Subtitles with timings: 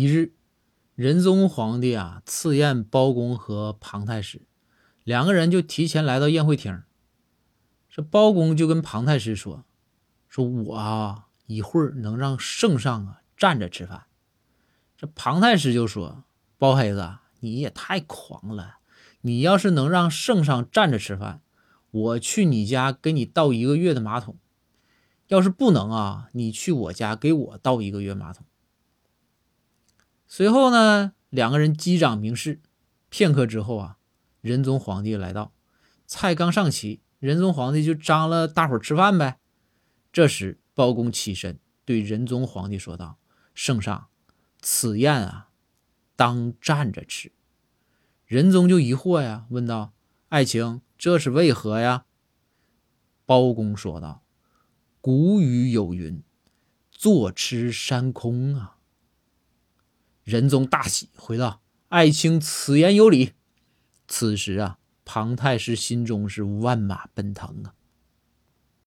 [0.00, 0.32] 一日，
[0.94, 4.42] 仁宗皇帝啊赐宴包公和庞太师，
[5.02, 6.84] 两个人就提前来到宴会厅。
[7.90, 9.64] 这包公就跟庞太师说
[10.30, 14.04] ：“说我啊一会儿能让圣上啊站着吃饭。”
[14.96, 16.22] 这庞太师就说
[16.58, 18.76] ：“包黑子，你也太狂了！
[19.22, 21.42] 你要是能让圣上站着吃饭，
[21.90, 24.36] 我去你家给你倒一个月的马桶；
[25.26, 28.46] 要是不能啊，你去我家给我倒一个月马桶。”
[30.38, 32.60] 随后呢，两个人击掌明示。
[33.08, 33.98] 片刻之后啊，
[34.40, 35.52] 仁宗皇帝来到，
[36.06, 39.40] 菜刚上齐，仁宗皇帝就张了大伙吃饭呗。
[40.12, 43.18] 这时，包公起身对仁宗皇帝说道
[43.52, 44.06] ：“圣上，
[44.60, 45.48] 此宴啊，
[46.14, 47.32] 当站着吃。”
[48.24, 49.92] 仁宗就疑惑呀，问道
[50.30, 52.04] ：“爱卿，这是为何呀？”
[53.26, 54.22] 包公说道
[55.02, 56.22] ：“古语有云，
[56.92, 58.76] 坐吃山空啊。”
[60.28, 63.32] 仁宗大喜，回道：“爱卿此言有理。”
[64.06, 67.72] 此时啊，庞太师心中是万马奔腾啊。